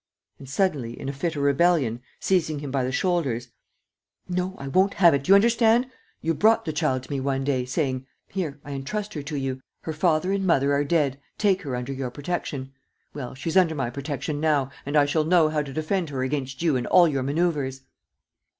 ."And, 0.39 0.49
suddenly, 0.49 0.99
in 0.99 1.09
a 1.09 1.13
fit 1.13 1.35
of 1.35 1.43
rebellion, 1.43 2.01
seizing 2.19 2.57
him 2.57 2.71
by 2.71 2.83
the 2.83 2.91
shoulders, 2.91 3.49
"No, 4.27 4.55
I 4.57 4.67
won't 4.67 4.95
have 4.95 5.13
it, 5.13 5.25
do 5.25 5.29
you 5.31 5.35
understand? 5.35 5.85
You 6.21 6.33
brought 6.33 6.65
the 6.65 6.73
child 6.73 7.03
to 7.03 7.11
me 7.11 7.19
one 7.19 7.43
day, 7.43 7.65
saying, 7.65 8.07
'Here, 8.29 8.59
I 8.65 8.71
entrust 8.71 9.13
her 9.13 9.21
to 9.21 9.35
you... 9.37 9.61
her 9.81 9.93
father 9.93 10.31
and 10.33 10.43
mother 10.43 10.73
are 10.73 10.83
dead... 10.83 11.21
take 11.37 11.61
her 11.61 11.75
under 11.75 11.93
your 11.93 12.09
protection.' 12.09 12.73
Well, 13.13 13.35
she's 13.35 13.55
under 13.55 13.75
my 13.75 13.91
protection 13.91 14.39
now 14.39 14.71
and 14.87 14.97
I 14.97 15.05
shall 15.05 15.23
know 15.23 15.49
how 15.49 15.61
to 15.61 15.71
defend 15.71 16.09
her 16.09 16.23
against 16.23 16.63
you 16.63 16.75
and 16.77 16.87
all 16.87 17.07
your 17.07 17.21
manœuvers!" 17.21 17.81